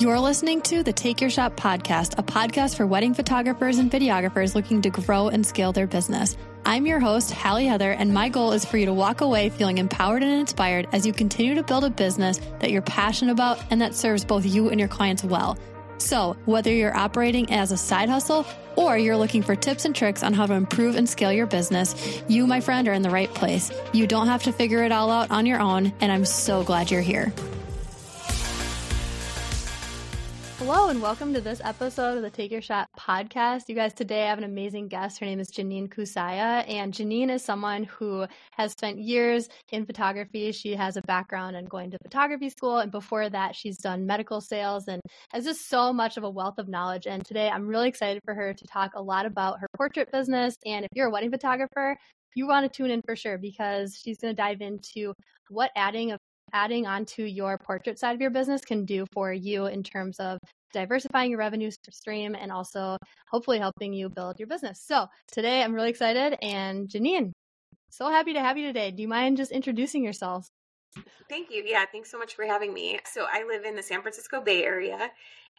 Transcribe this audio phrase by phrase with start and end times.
[0.00, 4.54] You're listening to the Take Your Shot podcast, a podcast for wedding photographers and videographers
[4.54, 6.38] looking to grow and scale their business.
[6.64, 9.76] I'm your host, Hallie Heather, and my goal is for you to walk away feeling
[9.76, 13.82] empowered and inspired as you continue to build a business that you're passionate about and
[13.82, 15.58] that serves both you and your clients well.
[15.98, 18.46] So, whether you're operating as a side hustle
[18.76, 22.22] or you're looking for tips and tricks on how to improve and scale your business,
[22.26, 23.70] you, my friend, are in the right place.
[23.92, 26.90] You don't have to figure it all out on your own, and I'm so glad
[26.90, 27.34] you're here.
[30.60, 33.62] Hello, and welcome to this episode of the Take Your Shot podcast.
[33.70, 35.18] You guys, today I have an amazing guest.
[35.18, 40.52] Her name is Jennine Coosaia, and Jennine is someone who has spent years in photography.
[40.52, 44.42] She has a background in going to photography school, and before that, she's done medical
[44.42, 47.06] sales and has just so much of a wealth of knowledge.
[47.06, 50.56] And today I'm really excited for her to talk a lot about her portrait business.
[50.66, 51.96] And if you're a wedding photographer,
[52.34, 55.14] you want to tune in for sure because she's going to dive into
[55.48, 56.18] what adding a
[56.52, 60.38] adding onto your portrait side of your business can do for you in terms of
[60.72, 62.96] diversifying your revenue stream and also
[63.30, 64.82] hopefully helping you build your business.
[64.86, 67.32] So today I'm really excited and Jennine,
[67.90, 68.90] so happy to have you today.
[68.90, 70.46] Do you mind just introducing yourself?
[71.28, 71.62] Thank you.
[71.66, 72.98] Yeah, thanks so much for having me.
[73.04, 75.10] So I live in the San Francisco Bay Area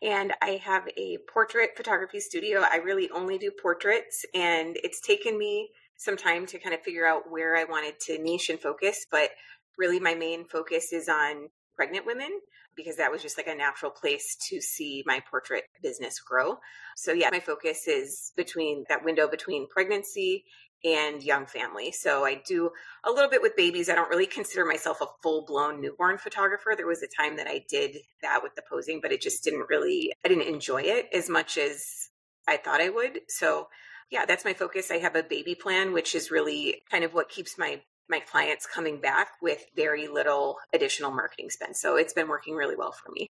[0.02, 2.62] and I have a portrait photography studio.
[2.69, 7.06] I really only do portraits and it's taken me some time to kind of figure
[7.06, 9.30] out where I wanted to niche and focus, but
[9.77, 12.30] really my main focus is on pregnant women
[12.75, 16.58] because that was just like a natural place to see my portrait business grow.
[16.95, 20.45] So yeah, my focus is between that window between pregnancy
[20.83, 21.91] and young family.
[21.91, 22.72] So I do
[23.03, 23.89] a little bit with babies.
[23.89, 26.73] I don't really consider myself a full blown newborn photographer.
[26.75, 29.67] There was a time that I did that with the posing, but it just didn't
[29.69, 32.09] really, I didn't enjoy it as much as
[32.47, 33.22] I thought I would.
[33.28, 33.67] So
[34.09, 34.91] yeah, that's my focus.
[34.91, 37.81] I have a baby plan, which is really kind of what keeps my
[38.12, 41.76] my clients coming back with very little additional marketing spend.
[41.76, 43.28] So it's been working really well for me.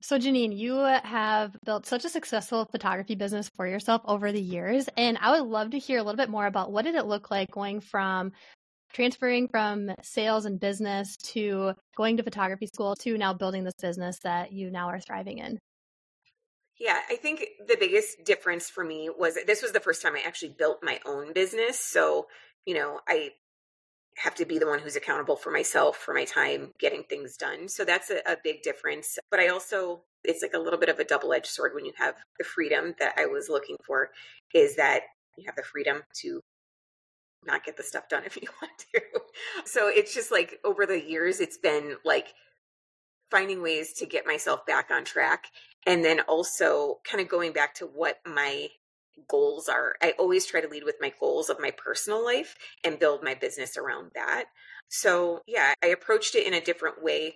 [0.00, 4.88] So, Jennine, you have built such a successful photography business for yourself over the years.
[4.96, 7.32] And I would love to hear a little bit more about what did it look
[7.32, 8.30] like going from
[8.92, 14.18] transferring from sales and business to going to photography school to now building this business
[14.20, 15.58] that you now are thriving in?
[16.78, 20.22] Yeah, I think the biggest difference for me was this was the first time I
[20.24, 21.80] actually built my own business.
[21.80, 22.28] So,
[22.64, 23.32] you know, I
[24.18, 27.68] have to be the one who's accountable for myself, for my time, getting things done.
[27.68, 29.18] So that's a, a big difference.
[29.30, 31.92] But I also, it's like a little bit of a double edged sword when you
[31.96, 34.10] have the freedom that I was looking for,
[34.52, 35.02] is that
[35.36, 36.40] you have the freedom to
[37.46, 39.00] not get the stuff done if you want to.
[39.64, 42.34] So it's just like over the years, it's been like
[43.30, 45.46] finding ways to get myself back on track.
[45.86, 48.68] And then also kind of going back to what my
[49.28, 49.96] goals are.
[50.02, 53.34] I always try to lead with my goals of my personal life and build my
[53.34, 54.46] business around that.
[54.88, 57.34] So, yeah, I approached it in a different way.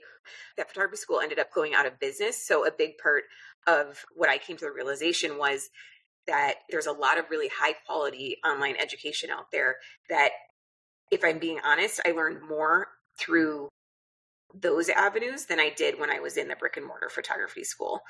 [0.57, 2.47] That photography school ended up going out of business.
[2.47, 3.25] So, a big part
[3.67, 5.69] of what I came to the realization was
[6.27, 9.77] that there's a lot of really high quality online education out there
[10.09, 10.31] that,
[11.11, 12.89] if I'm being honest, I learned more
[13.19, 13.69] through
[14.55, 18.01] those avenues than I did when I was in the brick and mortar photography school.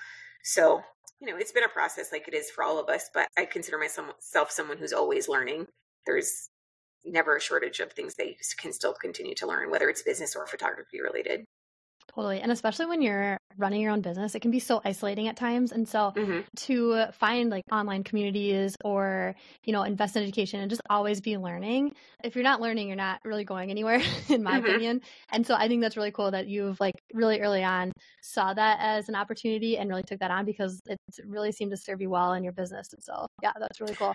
[0.45, 0.83] So,
[1.21, 3.45] you know, it's been a process like it is for all of us, but I
[3.45, 5.67] consider myself someone who's always learning.
[6.05, 6.49] There's
[7.05, 10.35] never a shortage of things that you can still continue to learn, whether it's business
[10.35, 11.45] or photography related.
[12.15, 12.41] Totally.
[12.41, 15.73] And especially when you're running your own business, it can be so isolating at times.
[15.73, 16.41] And so mm-hmm.
[16.67, 19.35] to find like online communities or,
[19.65, 21.95] you know, invest in education and just always be learning.
[22.23, 24.67] If you're not learning, you're not really going anywhere, in my mm-hmm.
[24.67, 25.01] opinion.
[25.31, 28.79] And so I think that's really cool that you've like really early on saw that
[28.81, 32.11] as an opportunity and really took that on because it really seemed to serve you
[32.11, 32.93] well in your business.
[32.93, 34.15] And so, yeah, that's really cool.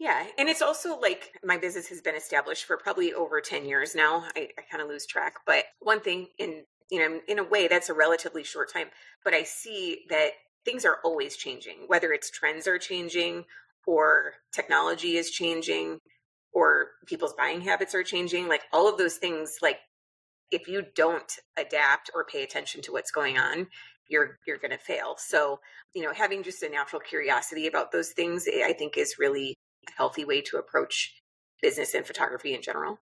[0.00, 0.26] Yeah.
[0.38, 4.24] And it's also like my business has been established for probably over 10 years now.
[4.36, 5.34] I, I kind of lose track.
[5.46, 8.88] But one thing in you know, in a way, that's a relatively short time.
[9.24, 10.30] But I see that
[10.64, 13.44] things are always changing, whether it's trends are changing
[13.86, 15.98] or technology is changing
[16.52, 18.48] or people's buying habits are changing.
[18.48, 19.78] Like all of those things, like
[20.50, 23.68] if you don't adapt or pay attention to what's going on,
[24.08, 25.16] you're you're going to fail.
[25.18, 25.60] So,
[25.94, 29.56] you know, having just a natural curiosity about those things, eh, I think is really
[29.88, 31.20] a healthy way to approach
[31.60, 32.98] business and photography in general.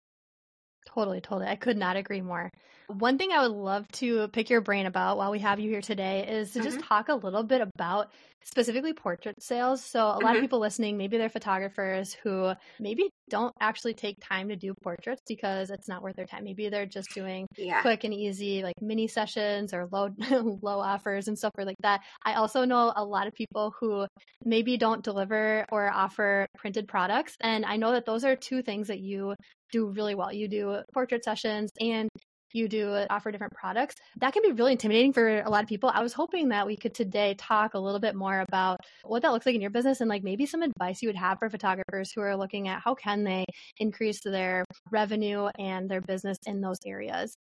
[0.87, 1.47] Totally, totally.
[1.47, 2.51] I could not agree more.
[2.89, 5.81] One thing I would love to pick your brain about while we have you here
[5.81, 6.69] today is to mm-hmm.
[6.69, 8.11] just talk a little bit about
[8.45, 9.83] specifically portrait sales.
[9.83, 10.37] So, a lot mm-hmm.
[10.37, 15.23] of people listening, maybe they're photographers who maybe don't actually take time to do portraits
[15.27, 16.45] because it's not worth their time.
[16.45, 17.81] Maybe they're just doing yeah.
[17.81, 20.11] quick and easy like mini sessions or low
[20.63, 22.03] low offers and stuff like that.
[22.25, 24.07] I also know a lot of people who
[24.45, 28.89] maybe don't deliver or offer printed products and I know that those are two things
[28.89, 29.35] that you
[29.73, 30.33] do really well.
[30.33, 32.09] You do portrait sessions and
[32.55, 33.97] you do uh, offer different products.
[34.21, 35.91] That can be really intimidating for a lot of people.
[35.93, 39.33] I was hoping that we could today talk a little bit more about what that
[39.33, 42.13] looks like in your business and like maybe some advice you would have for photographers
[42.15, 43.45] who are looking at how can they
[43.79, 47.37] increase their revenue and their business in those areas.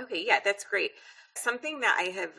[0.00, 0.92] Okay, yeah, that's great.
[1.36, 2.32] Something that I have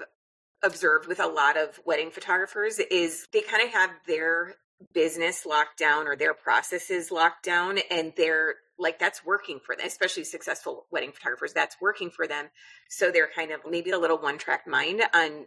[0.64, 4.56] observed with a lot of wedding photographers is they kind of have their
[4.94, 9.86] business locked down or their processes locked down and they're like that's working for them
[9.86, 12.48] especially successful wedding photographers that's working for them.
[12.90, 15.46] So they're kind of maybe a little one track mind on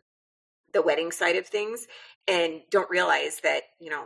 [0.72, 1.86] the wedding side of things
[2.28, 4.04] and don't realize that you know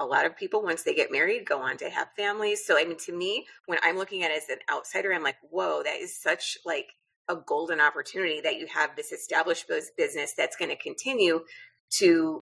[0.00, 2.64] a lot of people once they get married go on to have families.
[2.64, 5.36] So i mean to me when i'm looking at it as an outsider i'm like
[5.50, 6.88] whoa that is such like
[7.28, 11.40] a golden opportunity that you have this established business that's going to continue
[11.98, 12.40] to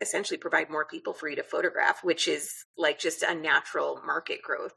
[0.00, 4.40] essentially provide more people for you to photograph, which is like just a natural market
[4.42, 4.72] growth.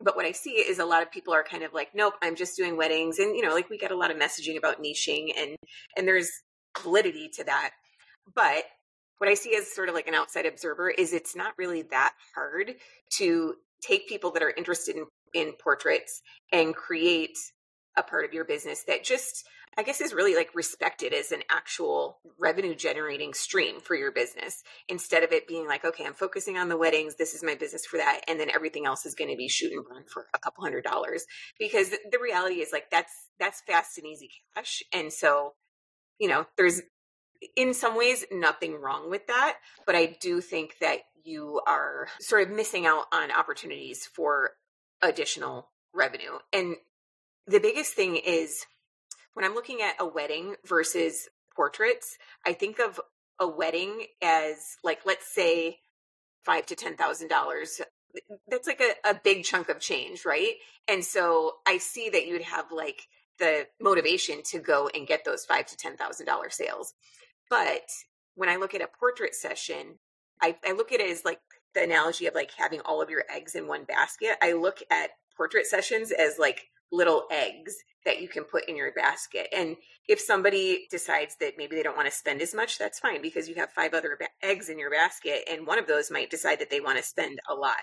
[0.00, 2.36] But what I see is a lot of people are kind of like, nope, I'm
[2.36, 3.18] just doing weddings.
[3.18, 5.56] And, you know, like we get a lot of messaging about niching and,
[5.96, 6.30] and there's
[6.80, 7.70] validity to that.
[8.34, 8.64] But
[9.18, 12.14] what I see as sort of like an outside observer is it's not really that
[12.34, 12.74] hard
[13.18, 16.22] to take people that are interested in, in portraits
[16.52, 17.36] and create
[17.96, 19.44] a part of your business that just
[19.78, 24.64] I guess is really like respected as an actual revenue generating stream for your business
[24.88, 27.14] instead of it being like, okay, I'm focusing on the weddings.
[27.14, 28.22] This is my business for that.
[28.26, 30.82] And then everything else is going to be shoot and burn for a couple hundred
[30.82, 31.24] dollars
[31.60, 34.82] because the reality is like, that's, that's fast and easy cash.
[34.92, 35.54] And so,
[36.18, 36.82] you know, there's
[37.54, 39.58] in some ways nothing wrong with that.
[39.86, 44.50] But I do think that you are sort of missing out on opportunities for
[45.02, 46.38] additional revenue.
[46.52, 46.74] And
[47.46, 48.66] the biggest thing is
[49.38, 53.00] when I'm looking at a wedding versus portraits, I think of
[53.38, 55.78] a wedding as like, let's say
[56.44, 57.80] five to ten thousand dollars.
[58.48, 60.54] That's like a, a big chunk of change, right?
[60.88, 63.02] And so I see that you'd have like
[63.38, 66.94] the motivation to go and get those five to ten thousand dollar sales.
[67.48, 67.88] But
[68.34, 70.00] when I look at a portrait session,
[70.42, 71.38] I, I look at it as like
[71.76, 74.30] the analogy of like having all of your eggs in one basket.
[74.42, 77.74] I look at portrait sessions as like little eggs
[78.04, 79.48] that you can put in your basket.
[79.54, 79.76] And
[80.08, 83.48] if somebody decides that maybe they don't want to spend as much, that's fine because
[83.48, 86.60] you have five other ba- eggs in your basket, and one of those might decide
[86.60, 87.76] that they want to spend a lot.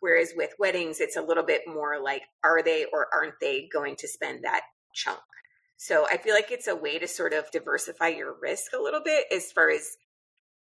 [0.00, 3.96] Whereas with weddings, it's a little bit more like, are they or aren't they going
[3.96, 4.62] to spend that
[4.94, 5.20] chunk?
[5.76, 9.02] So I feel like it's a way to sort of diversify your risk a little
[9.02, 9.96] bit as far as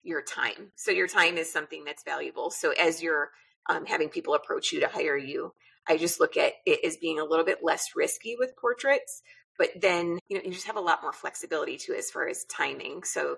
[0.01, 0.71] your time.
[0.75, 2.51] So your time is something that's valuable.
[2.51, 3.31] So as you're
[3.69, 5.53] um, having people approach you to hire you,
[5.89, 9.21] I just look at it as being a little bit less risky with portraits.
[9.57, 12.45] But then, you know, you just have a lot more flexibility too as far as
[12.45, 13.03] timing.
[13.03, 13.37] So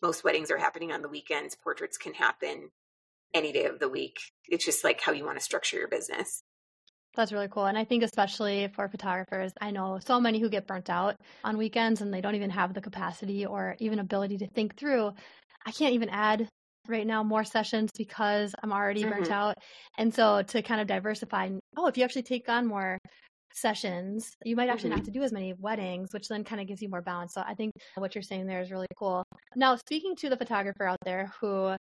[0.00, 1.56] most weddings are happening on the weekends.
[1.56, 2.70] Portraits can happen
[3.34, 4.16] any day of the week.
[4.46, 6.42] It's just like how you want to structure your business.
[7.16, 7.66] That's really cool.
[7.66, 11.58] And I think, especially for photographers, I know so many who get burnt out on
[11.58, 15.12] weekends and they don't even have the capacity or even ability to think through.
[15.66, 16.48] I can't even add
[16.88, 19.10] right now more sessions because I'm already mm-hmm.
[19.10, 19.56] burnt out.
[19.96, 22.98] And so to kind of diversify, oh, if you actually take on more
[23.54, 24.90] sessions, you might actually mm-hmm.
[24.90, 27.34] not have to do as many weddings, which then kind of gives you more balance.
[27.34, 29.24] So I think what you're saying there is really cool.
[29.56, 31.74] Now, speaking to the photographer out there who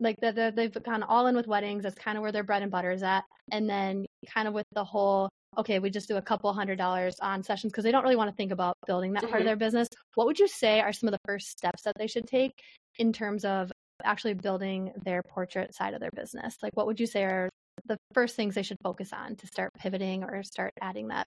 [0.00, 2.62] like the, the, they've gone all in with weddings, that's kind of where their bread
[2.62, 3.24] and butter is at.
[3.50, 7.16] And then kind of with the whole okay, we just do a couple hundred dollars
[7.20, 9.30] on sessions because they don't really want to think about building that mm-hmm.
[9.30, 9.48] part of mm-hmm.
[9.48, 9.88] their business.
[10.14, 12.52] What would you say are some of the first steps that they should take
[12.98, 13.70] in terms of
[14.04, 16.56] actually building their portrait side of their business?
[16.62, 17.48] Like, what would you say are
[17.86, 21.26] the first things they should focus on to start pivoting or start adding that?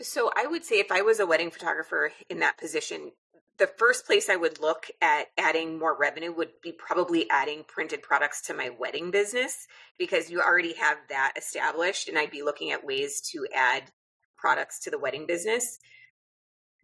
[0.00, 3.12] So, I would say if I was a wedding photographer in that position,
[3.58, 8.02] the first place I would look at adding more revenue would be probably adding printed
[8.02, 9.66] products to my wedding business
[9.98, 12.08] because you already have that established.
[12.08, 13.90] And I'd be looking at ways to add
[14.36, 15.78] products to the wedding business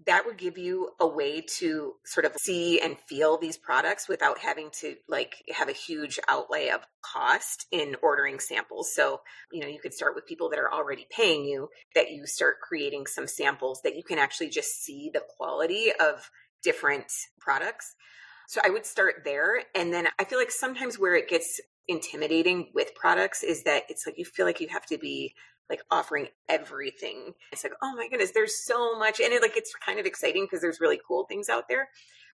[0.06, 4.38] that would give you a way to sort of see and feel these products without
[4.38, 8.94] having to like have a huge outlay of cost in ordering samples.
[8.94, 9.21] So,
[9.52, 12.61] you know, you could start with people that are already paying you that you start
[12.61, 16.30] creating some samples that you can actually just see the quality of
[16.62, 17.06] different
[17.38, 17.94] products.
[18.49, 19.62] So I would start there.
[19.75, 24.06] And then I feel like sometimes where it gets intimidating with products is that it's
[24.06, 25.35] like you feel like you have to be
[25.71, 27.33] like offering everything.
[27.52, 29.21] It's like, oh my goodness, there's so much.
[29.21, 31.88] And it like it's kind of exciting because there's really cool things out there.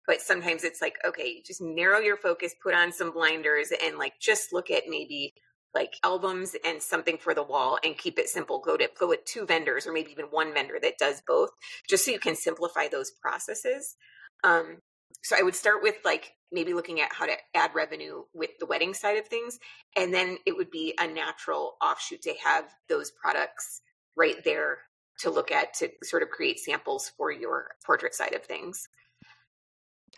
[0.06, 4.14] But sometimes it's like, okay, just narrow your focus, put on some blinders and like
[4.20, 5.32] just look at maybe
[5.74, 8.60] like albums and something for the wall and keep it simple.
[8.60, 11.50] Go to go with two vendors or maybe even one vendor that does both,
[11.88, 13.96] just so you can simplify those processes.
[14.44, 14.78] Um,
[15.24, 18.66] so I would start with like maybe looking at how to add revenue with the
[18.66, 19.58] wedding side of things.
[19.96, 23.80] And then it would be a natural offshoot to have those products
[24.16, 24.78] right there
[25.20, 28.86] to look at to sort of create samples for your portrait side of things.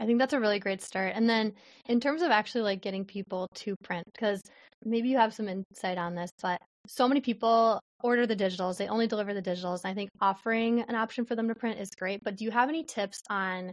[0.00, 1.12] I think that's a really great start.
[1.14, 1.54] And then
[1.86, 4.42] in terms of actually like getting people to print, because
[4.84, 8.88] maybe you have some insight on this, but so many people order the digitals, they
[8.88, 9.84] only deliver the digitals.
[9.84, 12.20] And I think offering an option for them to print is great.
[12.24, 13.70] But do you have any tips on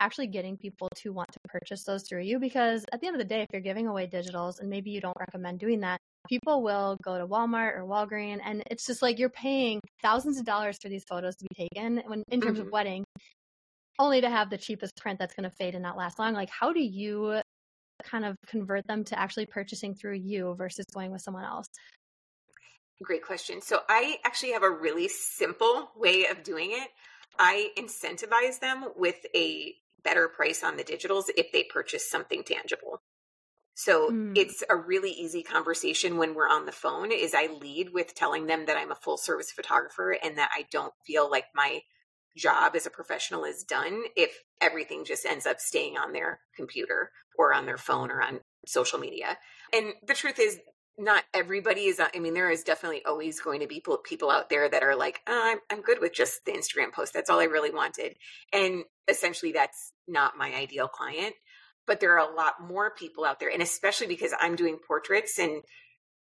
[0.00, 2.38] actually getting people to want to purchase those through you?
[2.38, 5.00] Because at the end of the day, if you're giving away digitals and maybe you
[5.00, 9.18] don't recommend doing that, people will go to Walmart or Walgreens and it's just like
[9.18, 12.66] you're paying thousands of dollars for these photos to be taken when in terms mm-hmm.
[12.66, 13.04] of wedding
[14.00, 16.32] only to have the cheapest print that's going to fade and not last long.
[16.32, 17.40] Like, how do you
[18.02, 21.66] kind of convert them to actually purchasing through you versus going with someone else?
[23.02, 23.60] Great question.
[23.60, 26.88] So, I actually have a really simple way of doing it.
[27.38, 33.02] I incentivize them with a better price on the digitals if they purchase something tangible.
[33.74, 34.36] So mm.
[34.36, 38.46] it's a really easy conversation when we're on the phone is I lead with telling
[38.46, 41.80] them that I'm a full service photographer and that I don't feel like my
[42.36, 44.30] job as a professional is done if
[44.60, 48.98] everything just ends up staying on their computer or on their phone or on social
[48.98, 49.38] media.
[49.72, 50.58] And the truth is,
[50.98, 51.98] not everybody is.
[51.98, 55.20] I mean, there is definitely always going to be people out there that are like,
[55.26, 57.14] oh, I'm, I'm good with just the Instagram post.
[57.14, 58.16] That's all I really wanted.
[58.52, 61.34] And essentially, that's not my ideal client.
[61.86, 65.38] But there are a lot more people out there, and especially because I'm doing portraits,
[65.38, 65.62] and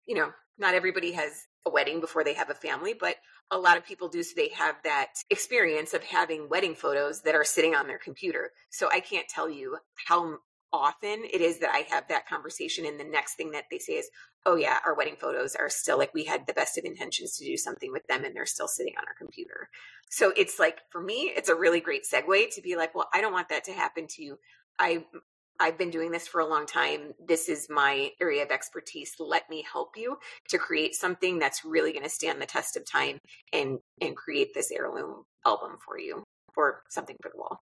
[0.07, 3.17] you know, not everybody has a wedding before they have a family, but
[3.51, 7.35] a lot of people do so they have that experience of having wedding photos that
[7.35, 8.51] are sitting on their computer.
[8.71, 9.77] So I can't tell you
[10.09, 10.39] how
[10.73, 13.95] often it is that I have that conversation and the next thing that they say
[13.95, 14.11] is,
[14.47, 17.45] "Oh yeah, our wedding photos are still like we had the best of intentions to
[17.45, 19.69] do something with them and they're still sitting on our computer."
[20.11, 23.21] So it's like for me, it's a really great segue to be like, "Well, I
[23.21, 24.39] don't want that to happen to you.
[24.79, 25.05] I
[25.61, 27.15] I've been doing this for a long time.
[27.25, 29.15] This is my area of expertise.
[29.21, 32.85] Let me help you to create something that's really going to stand the test of
[32.85, 33.19] time
[33.53, 36.25] and and create this heirloom album for you
[36.57, 37.61] or something for the wall.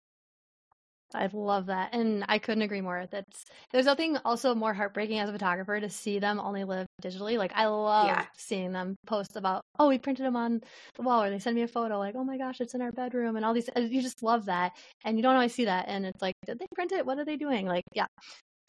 [1.13, 1.93] I love that.
[1.93, 3.05] And I couldn't agree more.
[3.09, 7.37] That's there's nothing also more heartbreaking as a photographer to see them only live digitally.
[7.37, 8.25] Like I love yeah.
[8.37, 10.61] seeing them post about, oh, we printed them on
[10.95, 12.91] the wall or they send me a photo like, oh my gosh, it's in our
[12.91, 14.73] bedroom and all these you just love that.
[15.03, 15.85] And you don't always see that.
[15.87, 17.05] And it's like, did they print it?
[17.05, 17.65] What are they doing?
[17.65, 18.07] Like, yeah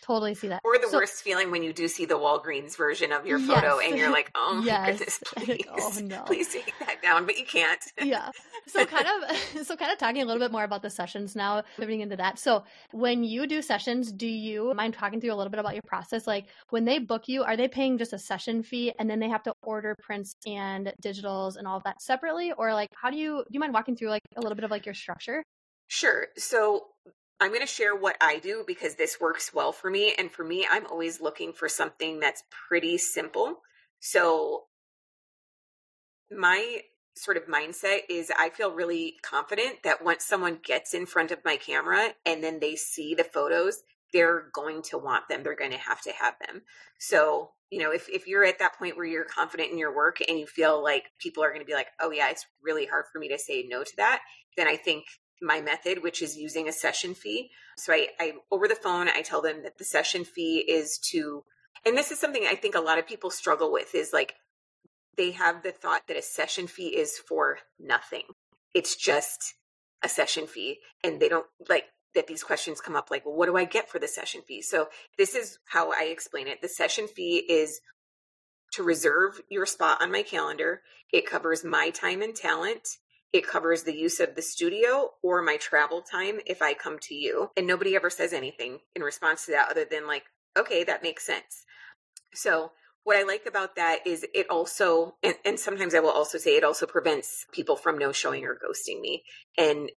[0.03, 0.61] totally see that.
[0.65, 3.79] Or the so, worst feeling when you do see the Walgreens version of your photo
[3.79, 3.91] yes.
[3.91, 4.99] and you're like, oh my yes.
[4.99, 6.23] goodness, oh, please, oh, no.
[6.23, 7.81] please take that down, but you can't.
[8.03, 8.31] yeah.
[8.67, 11.63] So kind of, so kind of talking a little bit more about the sessions now,
[11.79, 12.39] moving into that.
[12.39, 15.83] So when you do sessions, do you mind talking through a little bit about your
[15.87, 16.27] process?
[16.27, 19.29] Like when they book you, are they paying just a session fee and then they
[19.29, 22.53] have to order prints and digitals and all of that separately?
[22.53, 24.71] Or like, how do you, do you mind walking through like a little bit of
[24.71, 25.43] like your structure?
[25.89, 26.29] Sure.
[26.37, 26.87] So
[27.41, 30.15] I'm going to share what I do because this works well for me.
[30.19, 33.61] And for me, I'm always looking for something that's pretty simple.
[33.99, 34.65] So,
[36.31, 36.83] my
[37.17, 41.45] sort of mindset is I feel really confident that once someone gets in front of
[41.45, 43.83] my camera and then they see the photos,
[44.13, 45.43] they're going to want them.
[45.43, 46.63] They're going to have to have them.
[46.99, 50.19] So, you know, if, if you're at that point where you're confident in your work
[50.27, 53.05] and you feel like people are going to be like, oh, yeah, it's really hard
[53.13, 54.21] for me to say no to that,
[54.57, 55.05] then I think
[55.41, 57.51] my method, which is using a session fee.
[57.77, 61.45] So I, I over the phone, I tell them that the session fee is to,
[61.85, 64.35] and this is something I think a lot of people struggle with is like
[65.17, 68.23] they have the thought that a session fee is for nothing.
[68.75, 69.55] It's just
[70.03, 70.79] a session fee.
[71.03, 73.89] And they don't like that these questions come up like, well, what do I get
[73.89, 74.63] for the session fee?
[74.63, 76.61] So this is how I explain it.
[76.61, 77.81] The session fee is
[78.73, 80.83] to reserve your spot on my calendar.
[81.13, 82.89] It covers my time and talent.
[83.33, 87.15] It covers the use of the studio or my travel time if I come to
[87.15, 87.51] you.
[87.57, 90.25] And nobody ever says anything in response to that other than, like,
[90.59, 91.65] okay, that makes sense.
[92.35, 92.73] So,
[93.05, 96.57] what I like about that is it also, and, and sometimes I will also say
[96.57, 99.23] it also prevents people from no showing or ghosting me.
[99.57, 99.91] And,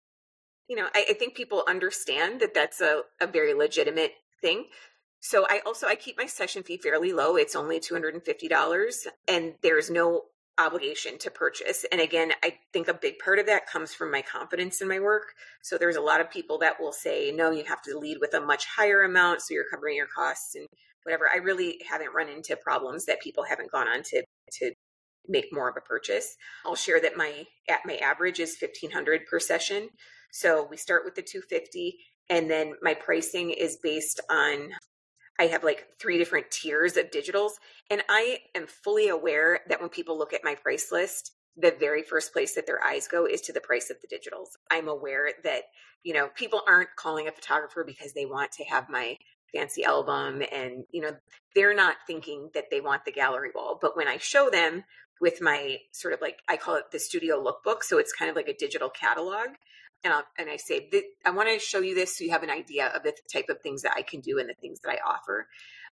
[0.68, 4.66] you know, I, I think people understand that that's a, a very legitimate thing.
[5.20, 7.38] So I also I keep my session fee fairly low.
[7.38, 10.24] It's only $250 and there's no
[10.58, 11.86] obligation to purchase.
[11.91, 15.00] And again, I think a big part of that comes from my confidence in my
[15.00, 15.34] work.
[15.62, 18.34] So there's a lot of people that will say, no, you have to lead with
[18.34, 20.67] a much higher amount so you're covering your costs and
[21.03, 21.29] whatever.
[21.31, 24.24] I really haven't run into problems that people haven't gone on to
[24.60, 24.74] to
[25.27, 26.36] make more of a purchase.
[26.65, 29.89] I'll share that my at my average is 1500 per session.
[30.31, 31.98] So we start with the 250
[32.29, 34.72] and then my pricing is based on
[35.40, 37.52] I have like three different tiers of digitals.
[37.90, 42.04] And I am fully aware that when people look at my price list, the very
[42.04, 44.50] first place that their eyes go is to the price of the digitals.
[44.70, 45.64] I'm aware that,
[46.04, 49.18] you know, people aren't calling a photographer because they want to have my
[49.54, 51.12] fancy album and, you know,
[51.56, 53.78] they're not thinking that they want the gallery wall.
[53.82, 54.86] But when I show them
[55.22, 57.84] with my sort of like I call it the studio lookbook.
[57.84, 59.50] So it's kind of like a digital catalog.
[60.03, 60.89] And, I'll, and I say,
[61.25, 63.62] I want to show you this so you have an idea of the type of
[63.62, 65.48] things that I can do and the things that I offer.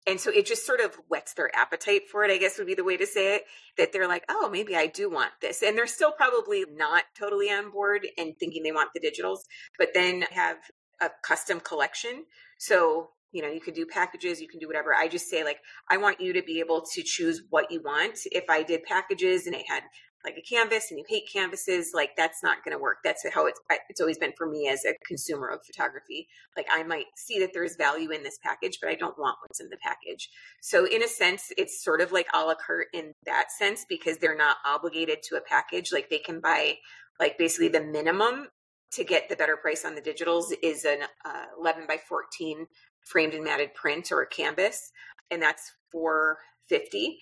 [0.05, 2.75] And so it just sort of whets their appetite for it, I guess would be
[2.75, 3.43] the way to say it,
[3.77, 5.61] that they're like, oh, maybe I do want this.
[5.61, 9.39] And they're still probably not totally on board and thinking they want the digitals,
[9.77, 10.57] but then have
[11.01, 12.23] a custom collection.
[12.57, 15.59] So you know you can do packages you can do whatever i just say like
[15.89, 19.45] i want you to be able to choose what you want if i did packages
[19.45, 19.83] and it had
[20.27, 22.97] like a canvas and you hate canvases like that's not going to work.
[23.03, 26.27] That's how it's it's always been for me as a consumer of photography.
[26.55, 29.61] Like i might see that there's value in this package but i don't want what's
[29.61, 30.29] in the package.
[30.61, 34.17] So in a sense it's sort of like a la carte in that sense because
[34.17, 35.93] they're not obligated to a package.
[35.93, 36.75] Like they can buy
[37.19, 38.47] like basically the minimum
[38.91, 42.67] to get the better price on the digitals is an uh, 11 by 14
[43.05, 44.91] framed and matted print or a canvas,
[45.31, 47.19] and that's 450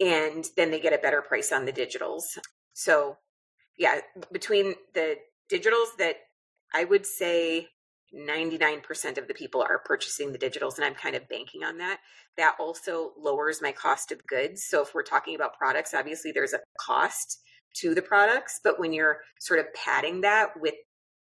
[0.00, 2.22] and then they get a better price on the digitals.
[2.72, 3.16] So,
[3.76, 4.00] yeah,
[4.32, 5.16] between the
[5.50, 6.16] digitals that
[6.72, 7.68] I would say
[8.14, 12.00] 99% of the people are purchasing the digitals and I'm kind of banking on that.
[12.36, 14.64] That also lowers my cost of goods.
[14.68, 17.40] So if we're talking about products, obviously there's a cost
[17.76, 20.74] to the products, but when you're sort of padding that with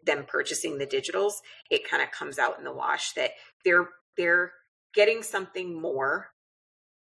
[0.04, 1.34] them purchasing the digitals,
[1.70, 3.32] it kind of comes out in the wash that
[3.64, 4.52] they're they're
[4.94, 6.30] getting something more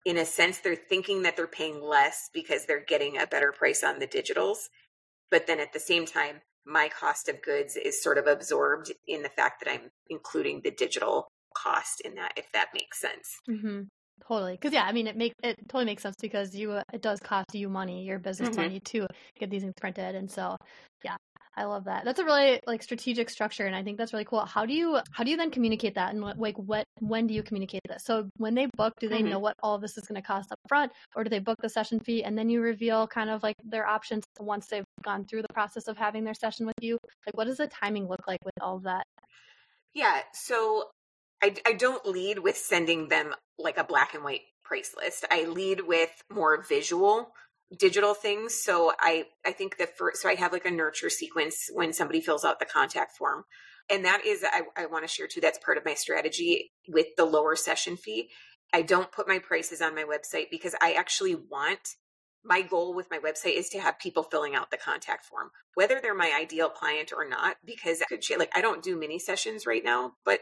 [0.09, 3.85] in a sense they're thinking that they're paying less because they're getting a better price
[3.85, 4.69] on the digitals
[5.31, 9.23] but then at the same time my cost of goods is sort of absorbed in
[9.23, 13.83] the fact that i'm including the digital cost in that if that makes sense mm-hmm.
[14.27, 17.21] totally because yeah i mean it makes it totally makes sense because you it does
[17.21, 18.63] cost you money your business mm-hmm.
[18.63, 19.07] money to
[19.39, 20.57] get these things printed and so
[21.05, 21.17] yeah
[21.59, 22.05] I love that.
[22.05, 24.45] That's a really like strategic structure, and I think that's really cool.
[24.45, 27.43] How do you how do you then communicate that, and like what when do you
[27.43, 28.05] communicate this?
[28.05, 29.31] So when they book, do they mm-hmm.
[29.31, 31.57] know what all of this is going to cost up front, or do they book
[31.61, 35.25] the session fee and then you reveal kind of like their options once they've gone
[35.25, 36.97] through the process of having their session with you?
[37.27, 39.03] Like, what does the timing look like with all of that?
[39.95, 40.85] Yeah, so
[41.43, 45.25] I I don't lead with sending them like a black and white price list.
[45.29, 47.33] I lead with more visual
[47.77, 48.55] digital things.
[48.55, 52.21] So I, I think the first so I have like a nurture sequence when somebody
[52.21, 53.45] fills out the contact form.
[53.91, 57.07] And that is, I, I want to share too, that's part of my strategy with
[57.17, 58.29] the lower session fee.
[58.73, 61.97] I don't put my prices on my website because I actually want
[62.45, 66.01] my goal with my website is to have people filling out the contact form, whether
[66.01, 69.19] they're my ideal client or not, because I could share like I don't do mini
[69.19, 70.41] sessions right now, but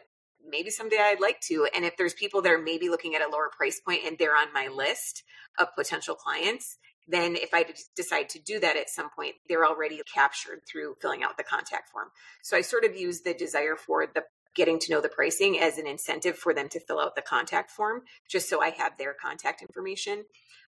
[0.49, 1.69] maybe someday I'd like to.
[1.75, 4.37] And if there's people that are maybe looking at a lower price point and they're
[4.37, 5.25] on my list
[5.59, 7.65] of potential clients, then if I
[7.95, 11.89] decide to do that at some point, they're already captured through filling out the contact
[11.89, 12.09] form.
[12.43, 15.79] So I sort of use the desire for the getting to know the pricing as
[15.79, 19.15] an incentive for them to fill out the contact form, just so I have their
[19.15, 20.25] contact information.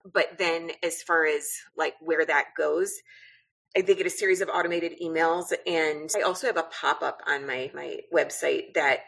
[0.04, 2.92] But then as far as like where that goes,
[3.74, 7.70] they get a series of automated emails and I also have a pop-up on my
[7.74, 9.00] my website that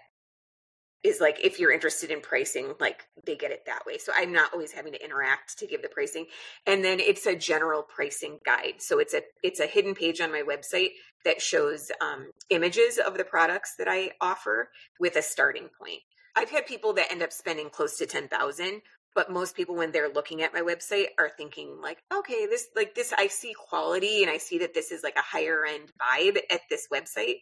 [1.04, 3.98] is like if you're interested in pricing like they get it that way.
[3.98, 6.26] So i'm not always having to interact to give the pricing.
[6.66, 8.74] And then it's a general pricing guide.
[8.78, 10.90] So it's a it's a hidden page on my website
[11.24, 16.00] that shows um, images of the products that i offer with a starting point.
[16.36, 18.80] I've had people that end up spending close to 10000
[19.14, 22.94] but most people when they're looking at my website are thinking like okay this like
[22.94, 26.38] this i see quality and i see that this is like a higher end vibe
[26.50, 27.36] at this website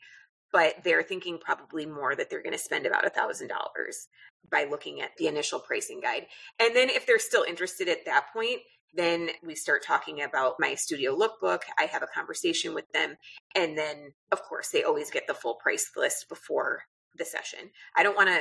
[0.53, 4.09] but they're thinking probably more that they're going to spend about a thousand dollars
[4.51, 6.27] by looking at the initial pricing guide.
[6.59, 8.61] And then if they're still interested at that point,
[8.95, 11.61] then we start talking about my studio lookbook.
[11.79, 13.17] I have a conversation with them.
[13.55, 16.83] And then, of course, they always get the full price list before
[17.17, 17.71] the session.
[17.97, 18.41] I don't want to.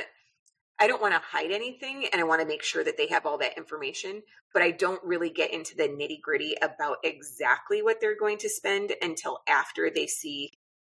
[0.82, 3.26] I don't want to hide anything and I want to make sure that they have
[3.26, 4.22] all that information,
[4.54, 8.48] but I don't really get into the nitty gritty about exactly what they're going to
[8.48, 10.52] spend until after they see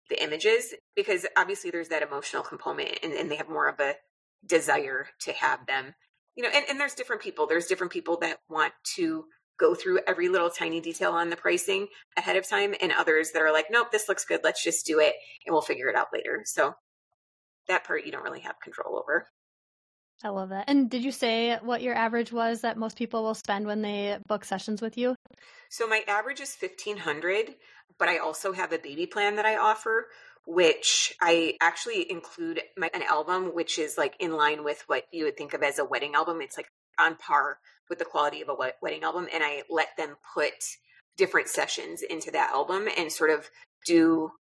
[0.10, 3.96] the images because obviously there's that emotional component and, and they have more of a
[4.46, 5.96] desire to have them.
[6.36, 7.48] You know and, and there's different people.
[7.48, 9.26] There's different people that want to
[9.58, 11.88] go through every little tiny detail on the pricing
[12.18, 14.41] ahead of time and others that are like nope this looks good.
[14.44, 15.13] Let's just do it
[15.46, 16.41] and we'll figure it out later.
[16.46, 16.74] So
[17.68, 19.28] that part you don't really have control over
[20.23, 20.65] I love that.
[20.67, 24.17] And did you say what your average was that most people will spend when they
[24.28, 25.15] book sessions with you?
[25.69, 27.56] So my average is 1500,
[27.99, 30.08] but I also have a baby plan that I offer
[30.47, 35.25] which I actually include my, an album which is like in line with what you
[35.25, 36.39] would think of as a wedding album.
[36.41, 36.67] It's like
[36.99, 37.58] on par
[37.89, 40.54] with the quality of a wedding album and I let them put
[41.17, 43.49] different sessions into that album and sort of
[43.86, 44.32] do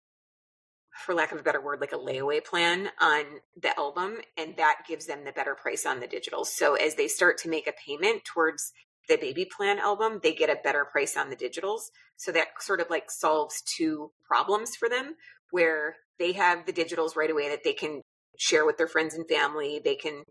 [1.04, 3.24] for lack of a better word, like a layaway plan on
[3.60, 6.44] the album, and that gives them the better price on the digital.
[6.44, 8.72] So as they start to make a payment towards
[9.08, 11.80] the baby plan album, they get a better price on the digitals.
[12.16, 15.14] So that sort of like solves two problems for them
[15.50, 18.00] where they have the digitals right away that they can
[18.38, 19.80] share with their friends and family.
[19.84, 20.22] They can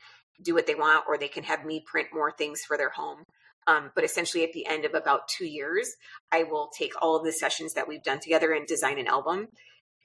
[0.43, 3.23] do what they want, or they can have me print more things for their home.
[3.67, 5.89] Um, but essentially, at the end of about two years,
[6.31, 9.47] I will take all of the sessions that we've done together and design an album.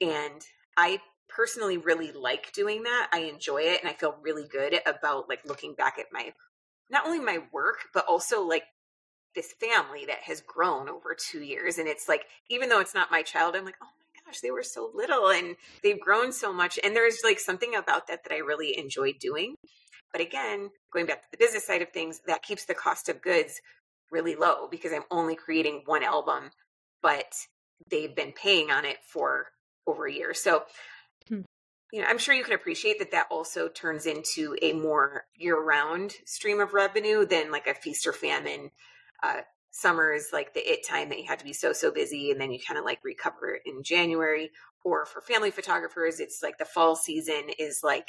[0.01, 0.41] And
[0.77, 3.09] I personally really like doing that.
[3.13, 6.33] I enjoy it, and I feel really good about like looking back at my
[6.89, 8.63] not only my work, but also like
[9.35, 11.77] this family that has grown over two years.
[11.77, 14.51] And it's like, even though it's not my child, I'm like, oh my gosh, they
[14.51, 16.79] were so little and they've grown so much.
[16.83, 19.55] And there's like something about that that I really enjoy doing.
[20.11, 23.21] But again, going back to the business side of things, that keeps the cost of
[23.21, 23.61] goods
[24.11, 26.49] really low because I'm only creating one album,
[27.03, 27.31] but
[27.89, 29.47] they've been paying on it for
[29.89, 30.33] over a year.
[30.33, 30.63] So,
[31.27, 31.41] hmm.
[31.91, 35.59] you know, I'm sure you can appreciate that that also turns into a more year
[35.61, 38.71] round stream of revenue than like a feast or famine.
[39.21, 42.31] Uh, summer is like the it time that you have to be so, so busy
[42.31, 44.51] and then you kind of like recover in January.
[44.85, 48.07] Or for family photographers, it's like the fall season is like,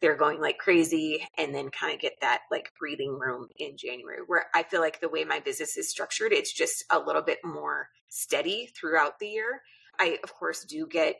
[0.00, 4.18] they're going like crazy and then kind of get that like breathing room in January
[4.26, 7.38] where I feel like the way my business is structured it's just a little bit
[7.42, 9.62] more steady throughout the year.
[9.98, 11.16] I of course do get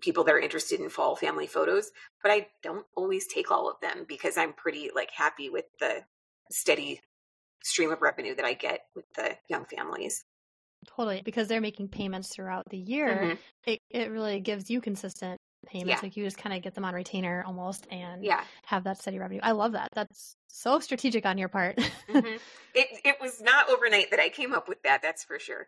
[0.00, 1.90] people that are interested in fall family photos,
[2.22, 6.04] but I don't always take all of them because I'm pretty like happy with the
[6.50, 7.00] steady
[7.62, 10.24] stream of revenue that I get with the young families.
[10.96, 13.08] Totally, because they're making payments throughout the year.
[13.08, 13.34] Mm-hmm.
[13.70, 15.90] It it really gives you consistent payments.
[15.90, 16.00] Yeah.
[16.02, 18.42] Like you just kind of get them on retainer almost and yeah.
[18.64, 19.40] have that steady revenue.
[19.42, 19.88] I love that.
[19.94, 21.76] That's so strategic on your part.
[21.76, 22.36] mm-hmm.
[22.72, 25.66] It it was not overnight that I came up with that, that's for sure.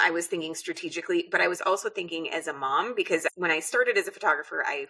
[0.00, 3.60] I was thinking strategically, but I was also thinking as a mom because when I
[3.60, 4.86] started as a photographer, I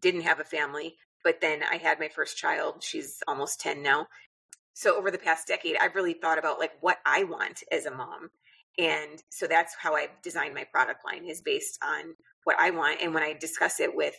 [0.00, 2.82] didn't have a family, but then I had my first child.
[2.82, 4.06] She's almost 10 now.
[4.74, 7.90] So over the past decade, I've really thought about like what I want as a
[7.90, 8.30] mom.
[8.78, 12.14] And so that's how I've designed my product line is based on
[12.44, 13.00] what I want.
[13.00, 14.14] And when I discuss it with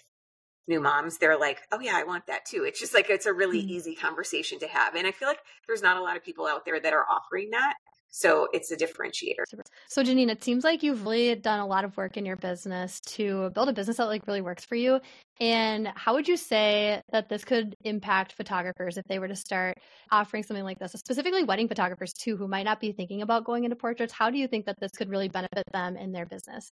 [0.68, 2.64] new moms, they're like, oh, yeah, I want that too.
[2.64, 3.70] It's just like, it's a really mm-hmm.
[3.70, 4.96] easy conversation to have.
[4.96, 7.52] And I feel like there's not a lot of people out there that are offering
[7.52, 7.76] that.
[8.10, 9.44] So it's a differentiator.
[9.88, 13.00] So Jennine, it seems like you've really done a lot of work in your business
[13.02, 15.00] to build a business that like really works for you.
[15.40, 19.78] And how would you say that this could impact photographers if they were to start
[20.12, 23.64] offering something like this, specifically wedding photographers too, who might not be thinking about going
[23.64, 24.14] into portraits?
[24.14, 26.72] How do you think that this could really benefit them in their business?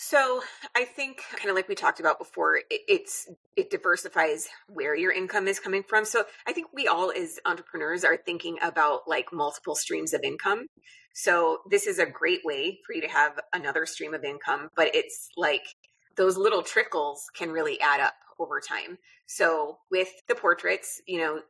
[0.00, 0.42] So
[0.76, 5.10] I think kind of like we talked about before, it, it's it diversifies where your
[5.10, 6.04] income is coming from.
[6.04, 10.66] So I think we all as entrepreneurs are thinking about like multiple streams of income.
[11.14, 14.94] So this is a great way for you to have another stream of income, but
[14.94, 15.66] it's like
[16.16, 18.98] those little trickles can really add up over time.
[19.26, 21.40] So with the portraits, you know,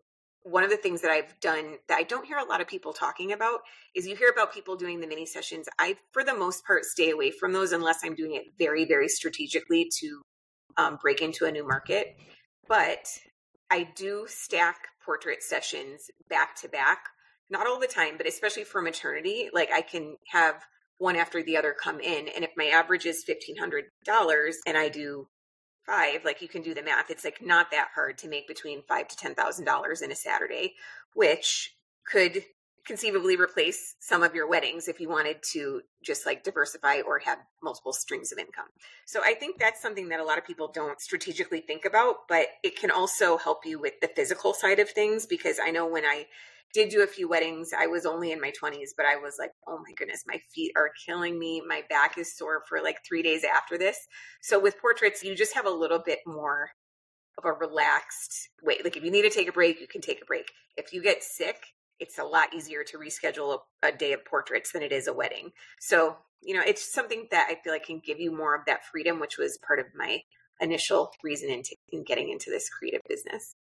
[0.50, 2.92] one of the things that I've done that I don't hear a lot of people
[2.92, 3.60] talking about
[3.94, 5.68] is you hear about people doing the mini sessions.
[5.78, 9.08] I, for the most part, stay away from those unless I'm doing it very, very
[9.08, 10.22] strategically to
[10.76, 12.16] um, break into a new market.
[12.66, 13.06] But
[13.70, 17.00] I do stack portrait sessions back to back,
[17.50, 19.50] not all the time, but especially for maternity.
[19.52, 20.64] Like I can have
[20.98, 22.28] one after the other come in.
[22.28, 25.28] And if my average is $1,500 and I do
[25.88, 27.10] five, like you can do the math.
[27.10, 30.16] It's like not that hard to make between five to ten thousand dollars in a
[30.16, 30.74] Saturday,
[31.14, 31.74] which
[32.04, 32.44] could
[32.86, 37.38] conceivably replace some of your weddings if you wanted to just like diversify or have
[37.62, 38.64] multiple streams of income.
[39.04, 42.46] So I think that's something that a lot of people don't strategically think about, but
[42.62, 46.04] it can also help you with the physical side of things because I know when
[46.04, 46.26] I
[46.72, 47.70] did do a few weddings.
[47.76, 50.72] I was only in my 20s, but I was like, oh my goodness, my feet
[50.76, 51.62] are killing me.
[51.66, 53.98] My back is sore for like three days after this.
[54.42, 56.70] So with portraits, you just have a little bit more
[57.38, 58.78] of a relaxed way.
[58.82, 60.50] Like if you need to take a break, you can take a break.
[60.76, 61.56] If you get sick,
[62.00, 65.12] it's a lot easier to reschedule a, a day of portraits than it is a
[65.12, 65.50] wedding.
[65.80, 68.84] So, you know, it's something that I feel like can give you more of that
[68.84, 70.20] freedom, which was part of my
[70.60, 73.54] initial reason in, t- in getting into this creative business.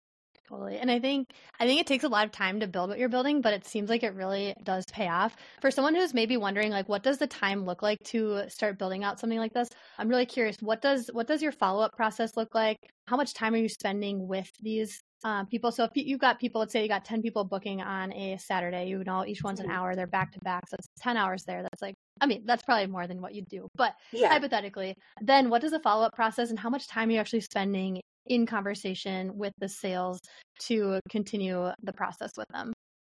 [0.48, 0.76] Totally.
[0.76, 3.08] And I think I think it takes a lot of time to build what you're
[3.08, 5.34] building, but it seems like it really does pay off.
[5.62, 9.04] For someone who's maybe wondering like what does the time look like to start building
[9.04, 9.70] out something like this?
[9.98, 10.56] I'm really curious.
[10.60, 12.78] What does what does your follow-up process look like?
[13.06, 15.72] How much time are you spending with these um, people?
[15.72, 18.88] So if you've got people, let's say you got 10 people booking on a Saturday,
[18.88, 19.76] you know, each one's an mm-hmm.
[19.76, 20.68] hour, they're back to back.
[20.68, 21.62] So it's 10 hours there.
[21.62, 24.28] That's like I mean, that's probably more than what you do, but yeah.
[24.28, 27.40] hypothetically, then what does the follow up process and how much time are you actually
[27.40, 30.20] spending in conversation with the sales
[30.60, 32.72] to continue the process with them?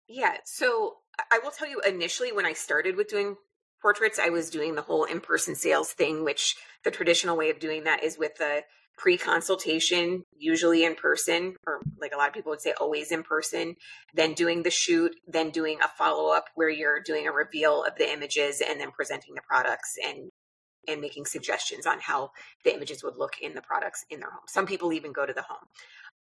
[0.08, 0.36] Yeah.
[0.44, 0.96] So
[1.30, 3.36] I will tell you initially when I started with doing
[3.80, 7.58] portraits, I was doing the whole in person sales thing, which the traditional way of
[7.58, 8.62] doing that is with a
[8.96, 13.22] pre consultation, usually in person, or like a lot of people would say, always in
[13.22, 13.76] person,
[14.14, 17.96] then doing the shoot, then doing a follow up where you're doing a reveal of
[17.96, 20.30] the images and then presenting the products and
[20.88, 22.30] and making suggestions on how
[22.64, 24.42] the images would look in the products in their home.
[24.46, 25.66] Some people even go to the home.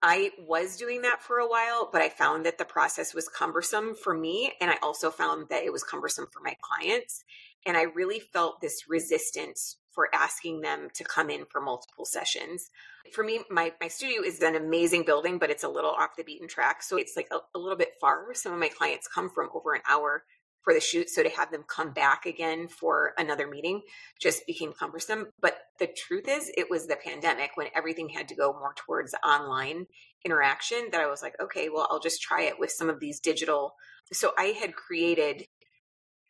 [0.03, 3.95] I was doing that for a while, but I found that the process was cumbersome
[3.95, 4.53] for me.
[4.61, 7.23] And I also found that it was cumbersome for my clients.
[7.67, 12.71] And I really felt this resistance for asking them to come in for multiple sessions.
[13.13, 16.25] For me, my, my studio is an amazing building, but it's a little off the
[16.25, 16.83] beaten track.
[16.83, 18.33] So it's like a, a little bit far.
[18.33, 20.25] Some of my clients come from over an hour
[20.63, 21.09] for the shoot.
[21.11, 23.83] So to have them come back again for another meeting
[24.21, 25.29] just became cumbersome.
[25.41, 29.15] But the truth is, it was the pandemic when everything had to go more towards
[29.25, 29.87] online
[30.25, 33.21] interaction that I was like, okay, well, I'll just try it with some of these
[33.21, 33.75] digital.
[34.13, 35.45] So I had created.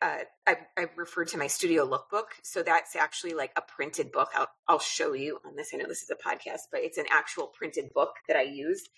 [0.03, 2.23] Uh, I, I referred to my studio lookbook.
[2.41, 4.29] So that's actually like a printed book.
[4.33, 5.69] I'll, I'll show you on this.
[5.73, 8.89] I know this is a podcast, but it's an actual printed book that I used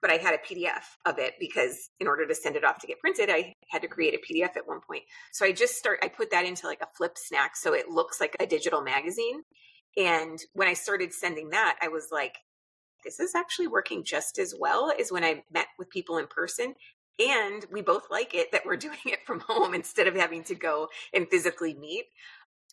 [0.00, 2.86] but I had a PDF of it because in order to send it off to
[2.86, 5.02] get printed, I had to create a PDF at one point.
[5.32, 8.36] So I just start, I put that into like a Flipsnack so it looks like
[8.40, 9.42] a digital magazine.
[9.96, 12.36] And when I started sending that, I was like,
[13.04, 16.74] this is actually working just as well as when I met with people in person.
[17.18, 20.54] And we both like it that we're doing it from home instead of having to
[20.54, 22.06] go and physically meet.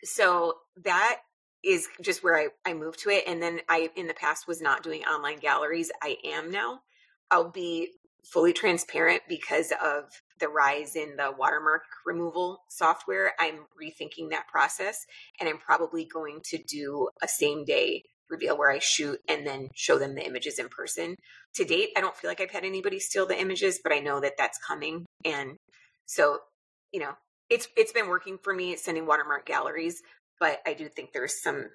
[0.04, 1.22] So that
[1.64, 3.24] is just where I, I moved to it.
[3.28, 5.92] And then I, in the past, was not doing online galleries.
[6.02, 6.82] I am now.
[7.32, 7.90] I'll be
[8.32, 10.04] fully transparent because of
[10.40, 13.32] the rise in the watermark removal software.
[13.40, 15.06] I'm rethinking that process
[15.40, 19.70] and I'm probably going to do a same day reveal where I shoot and then
[19.74, 21.16] show them the images in person.
[21.56, 24.20] To date, I don't feel like I've had anybody steal the images, but I know
[24.20, 25.06] that that's coming.
[25.24, 25.56] And
[26.06, 26.40] so,
[26.92, 27.14] you know,
[27.50, 30.02] it's it's been working for me sending watermark galleries,
[30.40, 31.70] but I do think there's some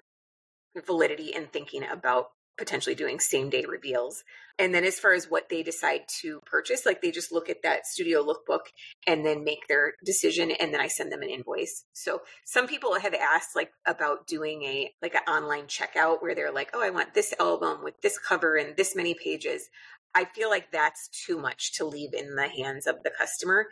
[0.85, 4.23] validity in thinking about potentially doing same day reveals.
[4.59, 7.63] And then as far as what they decide to purchase, like they just look at
[7.63, 8.67] that studio lookbook
[9.07, 11.85] and then make their decision and then I send them an invoice.
[11.93, 16.51] So some people have asked like about doing a like an online checkout where they're
[16.51, 19.69] like, "Oh, I want this album with this cover and this many pages."
[20.15, 23.67] I feel like that's too much to leave in the hands of the customer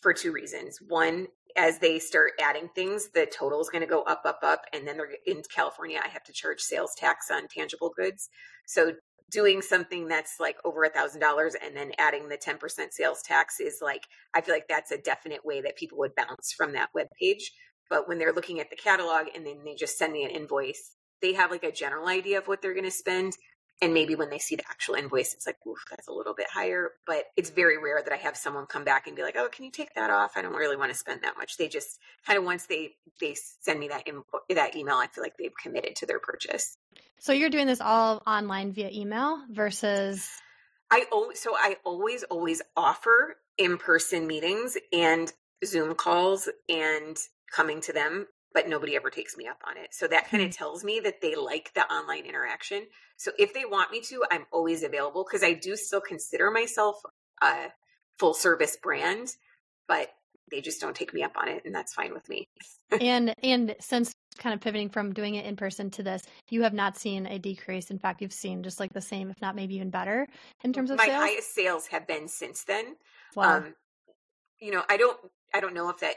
[0.00, 0.78] for two reasons.
[0.88, 4.62] One, as they start adding things, the total is going to go up, up, up.
[4.72, 8.28] And then they're in California, I have to charge sales tax on tangible goods.
[8.66, 8.92] So
[9.30, 12.58] doing something that's like over a thousand dollars and then adding the 10%
[12.90, 14.02] sales tax is like,
[14.34, 17.52] I feel like that's a definite way that people would bounce from that web page.
[17.88, 20.96] But when they're looking at the catalog and then they just send me an invoice,
[21.22, 23.34] they have like a general idea of what they're going to spend
[23.82, 26.46] and maybe when they see the actual invoice it's like oof that's a little bit
[26.52, 29.48] higher but it's very rare that i have someone come back and be like oh
[29.48, 30.32] can you take that off?
[30.36, 31.56] I don't really want to spend that much.
[31.56, 35.22] They just kind of once they they send me that info, that email i feel
[35.22, 36.76] like they've committed to their purchase.
[37.18, 40.28] So you're doing this all online via email versus
[40.90, 45.32] i always so i always always offer in-person meetings and
[45.64, 47.18] zoom calls and
[47.52, 49.88] coming to them but nobody ever takes me up on it.
[49.92, 50.58] So that kind of mm-hmm.
[50.58, 52.86] tells me that they like the online interaction.
[53.16, 56.96] So if they want me to, I'm always available because I do still consider myself
[57.42, 57.68] a
[58.18, 59.28] full service brand,
[59.86, 60.10] but
[60.50, 62.48] they just don't take me up on it and that's fine with me.
[63.00, 66.74] and and since kind of pivoting from doing it in person to this, you have
[66.74, 67.90] not seen a decrease.
[67.90, 70.26] In fact, you've seen just like the same, if not maybe even better
[70.64, 71.22] in terms of my sales?
[71.22, 72.96] highest sales have been since then.
[73.36, 73.58] Wow.
[73.58, 73.74] Um,
[74.60, 75.18] you know, I don't
[75.54, 76.16] I don't know if that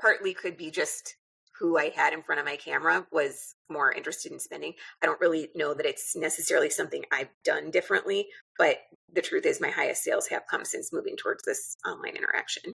[0.00, 1.16] partly could be just
[1.60, 4.72] who I had in front of my camera was more interested in spending.
[5.02, 8.78] I don't really know that it's necessarily something I've done differently, but
[9.12, 12.72] the truth is my highest sales have come since moving towards this online interaction.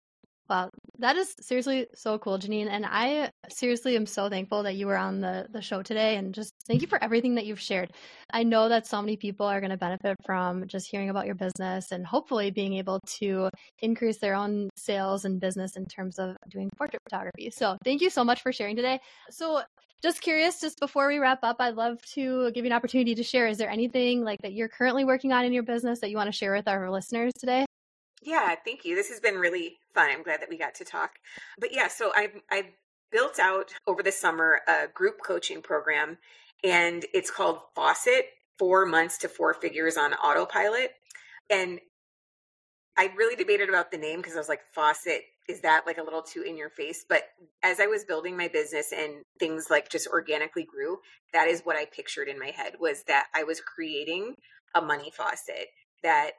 [0.48, 2.70] Wow, that is seriously so cool, Jennine.
[2.70, 6.36] And I seriously am so thankful that you were on the, the show today and
[6.36, 7.92] just thank you for everything that you've shared.
[8.32, 11.34] I know that so many people are going to benefit from just hearing about your
[11.34, 16.38] business and hopefully being able to increase their own sales and business in terms of
[16.50, 17.50] doing portrait photography.
[17.50, 19.00] So thank you so much for sharing today.
[19.32, 19.64] So
[20.04, 23.24] just curious, just before we wrap up, I'd love to give you an opportunity to
[23.24, 23.48] share.
[23.48, 26.28] Is there anything like that you're currently working on in your business that you want
[26.28, 27.66] to share with our listeners today?
[28.26, 28.96] Yeah, thank you.
[28.96, 30.10] This has been really fun.
[30.10, 31.12] I'm glad that we got to talk.
[31.60, 32.72] But yeah, so I've I've
[33.12, 36.18] built out over the summer a group coaching program,
[36.64, 38.26] and it's called Faucet:
[38.58, 40.92] Four Months to Four Figures on Autopilot.
[41.52, 41.80] And
[42.98, 46.04] I really debated about the name because I was like, Faucet is that like a
[46.04, 47.06] little too in your face?
[47.08, 47.24] But
[47.62, 50.98] as I was building my business and things like just organically grew,
[51.34, 54.36] that is what I pictured in my head was that I was creating
[54.74, 55.68] a money faucet
[56.02, 56.32] that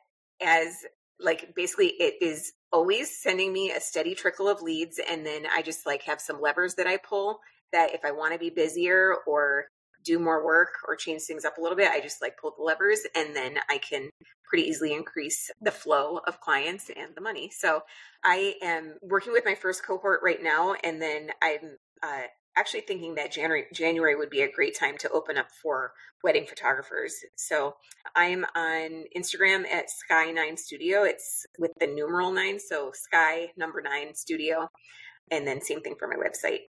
[0.43, 0.85] as
[1.21, 5.01] like basically it is always sending me a steady trickle of leads.
[5.11, 7.41] And then I just like have some levers that I pull
[7.73, 9.67] that if I want to be busier or
[10.05, 12.63] do more work or change things up a little bit, I just like pull the
[12.63, 14.11] levers and then I can
[14.49, 17.51] pretty easily increase the flow of clients and the money.
[17.51, 17.81] So
[18.25, 20.75] I am working with my first cohort right now.
[20.85, 22.23] And then I'm uh,
[22.57, 25.93] actually thinking that January, January would be a great time to open up for
[26.25, 27.15] wedding photographers.
[27.37, 27.77] So
[28.15, 31.05] I'm on Instagram at Sky9 Studio.
[31.05, 32.59] It's with the numeral nine.
[32.59, 34.71] So Sky number nine studio.
[35.31, 36.61] And then same thing for my website.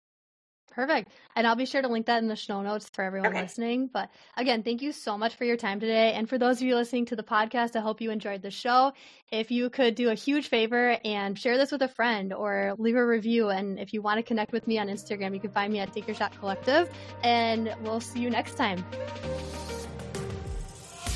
[0.71, 1.09] Perfect.
[1.35, 3.41] And I'll be sure to link that in the show notes for everyone okay.
[3.41, 3.89] listening.
[3.91, 6.13] But again, thank you so much for your time today.
[6.13, 8.93] And for those of you listening to the podcast, I hope you enjoyed the show.
[9.31, 12.95] If you could do a huge favor and share this with a friend or leave
[12.95, 13.49] a review.
[13.49, 15.93] And if you want to connect with me on Instagram, you can find me at
[15.93, 16.89] Take Your Shot Collective.
[17.23, 18.85] And we'll see you next time.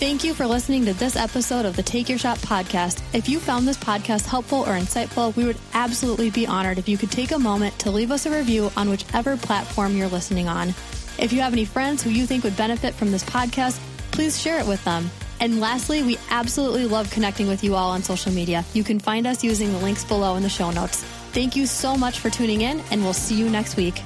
[0.02, 3.04] Thank you for listening to this episode of the Take Your Shot podcast.
[3.14, 6.98] If you found this podcast helpful or insightful, we would absolutely be honored if you
[6.98, 10.70] could take a moment to leave us a review on whichever platform you're listening on.
[11.20, 14.60] If you have any friends who you think would benefit from this podcast, please share
[14.60, 15.08] it with them.
[15.40, 18.66] And lastly, we absolutely love connecting with you all on social media.
[18.74, 21.04] You can find us using the links below in the show notes.
[21.32, 24.02] Thank you so much for tuning in, and we'll see you next week.